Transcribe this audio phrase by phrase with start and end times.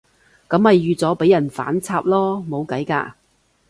[0.49, 3.13] 噉咪預咗畀人反插囉，冇計㗎